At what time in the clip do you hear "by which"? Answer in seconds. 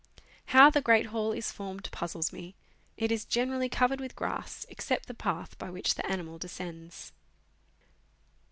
5.59-5.93